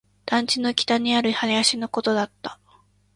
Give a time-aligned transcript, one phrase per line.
[0.25, 2.59] 団地の北にある林のことだった